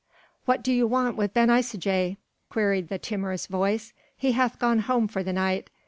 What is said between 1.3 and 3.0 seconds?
Ben Isaje?" queried the